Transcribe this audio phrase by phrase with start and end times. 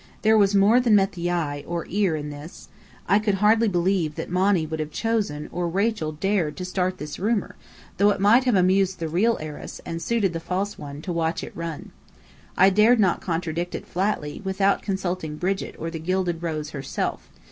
[0.23, 2.69] There was more than met the eye or ear in this.
[3.07, 7.19] I could hardly believe that Monny would have chosen, or Rachel dared, to start this
[7.19, 7.55] rumour,
[7.97, 11.43] though it might have amused the real heiress, and suited the false one, to watch
[11.43, 11.91] it run.
[12.57, 17.29] I dared not contradict it flatly, without consulting Brigit or the Gilded Rose herself.